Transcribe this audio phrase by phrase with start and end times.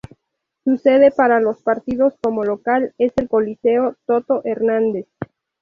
[0.63, 5.05] Su sede para los partidos como local es el Coliseo Toto Hernández.